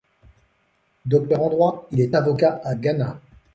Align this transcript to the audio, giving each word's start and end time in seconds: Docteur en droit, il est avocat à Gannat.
Docteur 1.05 1.39
en 1.43 1.49
droit, 1.51 1.87
il 1.91 2.01
est 2.01 2.15
avocat 2.15 2.59
à 2.63 2.73
Gannat. 2.73 3.19